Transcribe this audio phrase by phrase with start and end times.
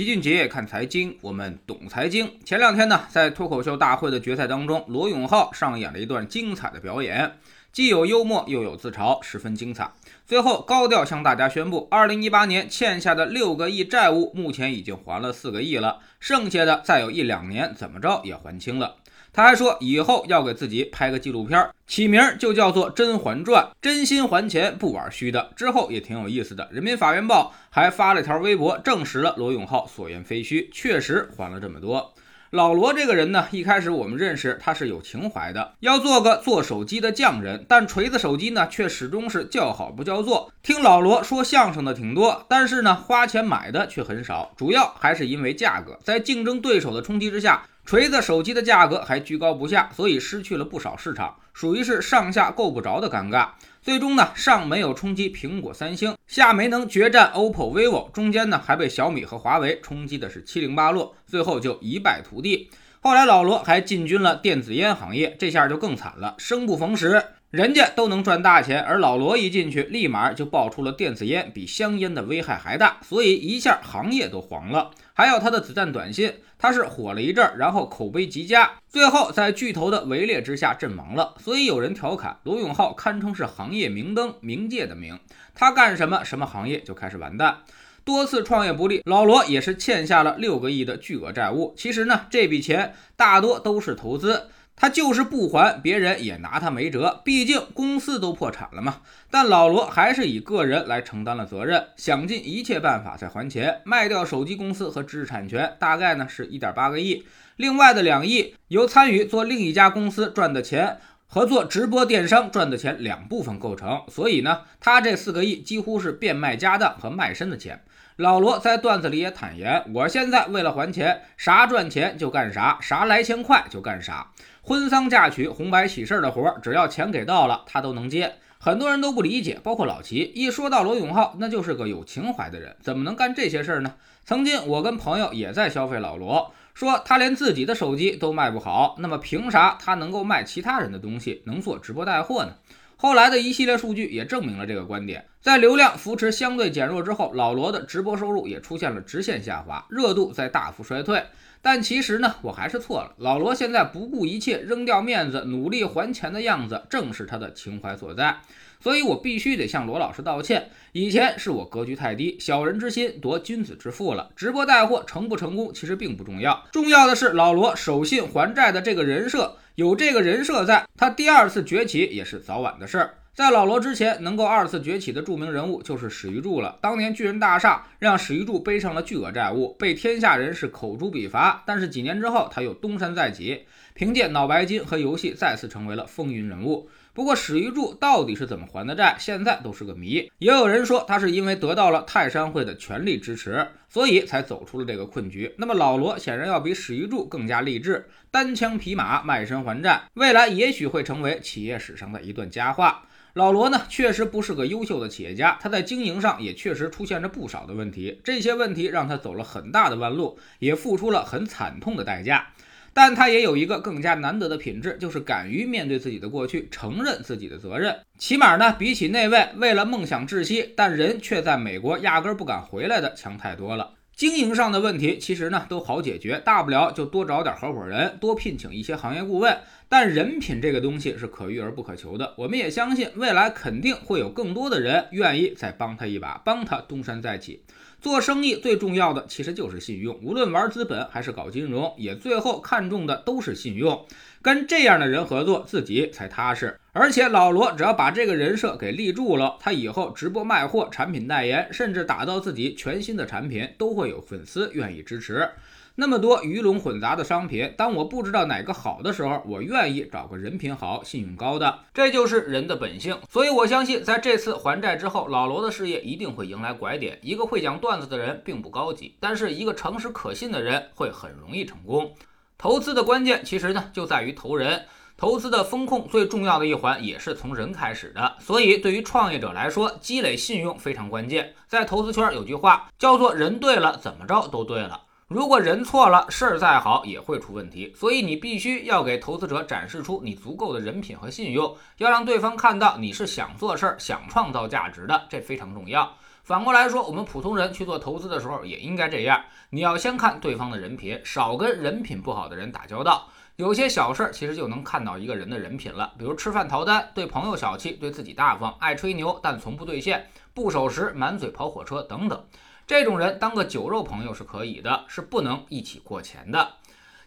[0.00, 2.32] 齐俊杰看财经，我们懂财经。
[2.42, 7.36] 前两天呢，在脱口秀大会的决赛当中，罗永浩上演了一段精彩的表演，
[7.70, 9.92] 既有幽默又有自嘲，十分精彩。
[10.24, 18.96] 最后高调向大家宣布，二零一八年欠下的六个亿债务，目前已经还了四个亿了，剩下的再有一两年，怎么着也还清了。
[19.32, 25.52] 他还说，以后要给自己拍个纪录片，起名就叫做《甄嬛传》，真心还钱不玩虚的。
[25.54, 32.12] 之后也挺有意思的，人民法院报还发了条微博，证实了罗永浩所言非虚，确实还了这么多。
[32.50, 40.52] 老罗这个人呢，一开始我们认识他是有情怀的，要做个做手机的匠人，但锤子手机呢，却始终是叫好不叫座。
[40.60, 47.62] 听老罗说相声的挺多，但是呢，花钱买的却很少，主要还是因为价格，在竞争对手的冲击之下。
[47.86, 53.48] 锤子手机的价格还居高不下，所以失去了不少市场，属于是上下够不着的尴尬。
[53.82, 62.70] 最终呢，上没有冲击苹果、三星，下没能决战 OPPO、vivo，中间呢还被小米和华为冲击的是七零八落，最后就一败涂地。
[63.00, 67.22] 后来老罗还进军了电子烟行业，这下就更惨了，生不逢时。
[67.50, 74.92] 人家都能赚大钱，而老罗一进去，立马就爆出了电子烟比香烟的危害还大，所以一下行业都黄了。
[75.14, 81.34] 还有他的子弹短信，他是火了一阵，然后口碑极佳，最后在巨头的围猎之下阵亡了。
[81.40, 85.18] 所以有人调侃罗永浩堪称是行业明灯，冥界的明，
[85.52, 87.62] 他干什么什么行业就开始完蛋。
[88.04, 91.74] 多次创业不利，老罗也是欠下了六个亿的巨额债务。
[91.76, 94.50] 其实呢，这笔钱大多都是投资。
[94.76, 99.02] 他就是不还，别人也拿他没辙，毕竟公司都破产了嘛。
[99.30, 107.26] 但老罗还是以个人来承担了责任，想尽一切办法在还钱，卖掉手机公司和知识产权，大概呢是一点八个亿，
[107.56, 110.98] 另外的两亿由参与做另一家公司赚的钱
[111.32, 114.02] 和做直播电商赚的钱两部分构成。
[114.08, 117.82] 所以呢，他这四个亿几乎是变卖家当和卖身的钱。
[118.16, 124.32] 老罗在段子里也坦言：“我现在为了还钱，啥赚钱就干啥，啥来钱快就干啥。
[124.60, 128.34] 婚丧嫁娶、红白喜事的活，只要钱给到了，他都能接。
[128.58, 130.16] 很多人都不理解，包括老齐。
[130.34, 133.94] 一说到罗永浩，那就是个有情怀的人，怎么能干这些事儿呢？
[134.26, 142.54] 曾经我跟朋友也在消费老罗，说他连自己的手机都卖不好，那么凭啥他能够卖其他人的东西，能做直播带货呢？”
[142.96, 151.22] 后来的一系列数据也证明了这个观点，在流量扶持相对减弱之后，老罗的直播收入也出现了直线下滑，热度在大幅衰退。
[151.62, 153.12] 但其实呢，我还是错了。
[153.18, 158.40] 老罗现在不顾一切扔掉面子，努力还钱的样子，正是他的情怀所在。
[158.82, 164.30] 所以我必须得向罗老师道歉，以前是我格局太低，小人之心夺君子之腹了。
[164.34, 169.56] 直播带货成不成功其实并不重要，重要的是老罗守信还债的这个人设。
[169.74, 173.14] 有这个人设在，他第二次崛起也是早晚的事儿。
[173.32, 176.78] 在老罗之前，能够二次崛起的著名人物就是史玉柱了。
[176.82, 181.62] 当年巨人大厦让史玉柱背上了巨额债务，被天下人士口诛笔伐。
[181.64, 186.90] 但是几年之后，他又东山再起，凭借脑白金和游戏再次成为了风云人物。
[187.12, 190.30] 不过史玉柱到底是怎么还的债，现在都是个谜。
[190.38, 195.54] 也有人说他是因为得到了泰山会的全力支持，所以才走出了这个困局。
[195.58, 203.06] 那么老罗显然要比史玉柱更加励志，单枪匹马卖身还债，未来也许会成为企业史上的一段佳话。
[203.34, 212.48] 老罗呢，确实不是个优秀的企业家，他在经营上也确实出现着不少的问题，这些问题让他走了很大的弯路，也付出了很惨痛的代价。
[212.92, 217.96] 但他也有一个更加难得的品质，就是敢于面对自己的过去，承认自己的责任。
[218.18, 223.92] 起码呢，比起那位为了梦想窒息，但人却在美国压根儿不敢回来的强太多了。
[224.20, 229.58] 经营上的问题其实呢都好解决，大不了就多找点合伙人，多聘请一些行业顾问。
[229.88, 237.62] 但人品这个东西是可遇而不可求的，我们也相信未来肯定会有更多的人愿意再帮他一把，帮他东山再起。
[238.02, 244.04] 做生意最重要的其实就是信用，无论玩资本还是搞金融，也最后看重的都是信用。
[244.42, 246.79] 跟这样的人合作，自己才踏实。
[246.92, 255.50] 而且老罗只要把这个人设给立住了，他以后直播卖货、产品代言，甚至打造自己全新的产品，都会有粉丝愿意支持。
[255.96, 263.16] 那么多鱼龙混杂的商品，当我不知道哪个好的时候，我愿意找个人品好、信用高的，这就是人的本性。
[263.28, 267.18] 所以我相信，在这次还债之后，老罗的事业一定会迎来拐点。
[267.22, 272.14] 一个会讲段子的人并不高级，但是一个诚实可信的人会很容易成功。
[272.56, 274.86] 投资的关键其实呢就在于投人，
[275.20, 278.36] 投资的风控最重要的一环也是从人开始的。
[278.38, 281.54] 所以对于创业者来说，积累信用非常关键。
[281.68, 284.98] 在投资圈有句话叫做“人对了，怎么着都对了”。
[285.28, 296.10] 如果人错了，事儿再好也会出问题，所以你必须要给投资者展示出你足够的人品和信用，要让对方看到你是想做事儿、想创造价值的，这非常重要。
[296.42, 303.28] 反过来说，我们普通人去做投资的时候也应该这样，你要先看对方的人品，少跟人品不好的人打交道。
[303.56, 312.42] 有些小事儿其实就能看到一个人的人品了，比如吃饭逃单、对朋友小气、对自己大方、爱吹牛但从不兑现、不守时、满嘴跑火车等等。
[312.86, 316.76] 这种人当个酒肉朋友是可以的，是不能一起过钱的。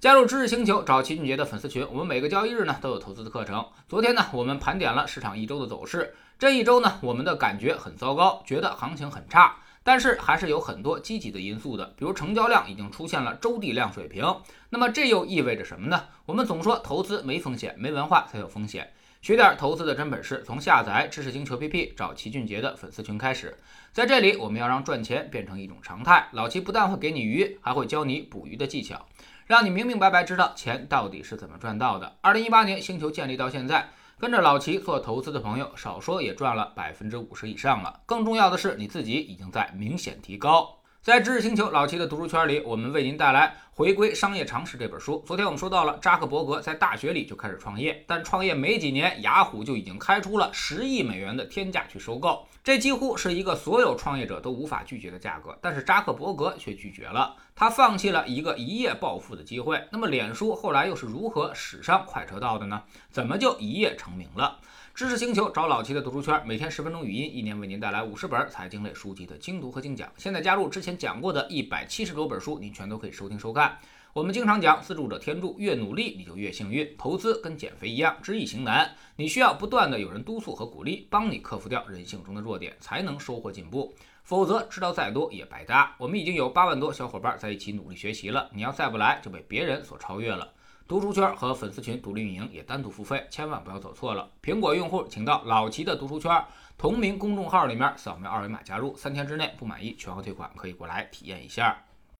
[0.00, 3.62] 加入知识星球，找齐俊杰的粉丝群，我们每个交易日呢都有投资的课程。
[3.86, 14.24] 昨天呢，我们盘点了市场一周的走势，这一周呢，我们的感觉很糟糕，觉得行情很差，但是还是有很多积极的因素的，比如成交量已经出现了周地量水平。
[14.70, 16.04] 那么这又意味着什么呢？
[16.24, 18.90] 我们总说投资没风险，没文化才有风险。
[19.20, 23.54] 学点投资的真本事，从下载知识星球 P P 找齐俊杰的粉丝群开始。
[23.92, 26.30] 在这里，我们要让赚钱变成一种常态。
[26.32, 29.04] 老齐不但会给你鱼，还会教你捕鱼的技巧，
[29.50, 32.18] 让你明明白白知道钱到底是怎么赚到的。
[32.20, 37.98] 二零一八年星球建立到现在，跟着老齐做投资的朋友，少说也赚了百分之五十以上了。
[38.06, 40.76] 更重要的是，你自己已经在明显提高。
[41.02, 45.20] 在知识星球老齐的读书圈里，我们为您带来《回归商业常识》这本书。
[45.26, 55.58] 昨天我们说到了扎克伯格在大学里就开始创业，但创业没几年，雅虎就已经开出了十亿美元的天价去收购，这几乎是一个所有创业者都无法拒绝的价格。
[55.62, 59.84] 但是扎克伯格却拒绝了，他放弃了一个一夜暴富的机会。
[59.90, 62.82] 那么脸书后来又是如何驶上快车道的呢？
[63.10, 64.58] 怎么就一夜成名了？
[64.94, 70.10] 知识星球找老齐的读书圈，每天十分钟语音，一年为您带来五十本财经类书籍的精读和精讲。
[70.16, 73.76] 现在加入之前讲过的一百七十多本书，您全都可以收听收看。
[74.12, 76.96] 我们经常讲，自助者天助，越努力你就越幸运。
[76.98, 83.94] 投资跟减肥一样，知易行难，你需要不断的有人督促和鼓励，帮你克服掉人性中的弱点，才能收获进步。
[84.24, 85.94] 否则知道再多也白搭。
[85.96, 90.52] 我们已经有八万多小伙伴在一起努力学习了，你要再不来，就被别人所超越了。
[90.88, 94.28] 读书圈和粉丝群独立运营也单独付费，千万不要走错了。
[94.42, 96.44] 苹果用户请到老齐的读书圈
[96.76, 101.80] 同名公众号里面扫描二维码加入，三天之内不满意全额退款，可以过来体验一下。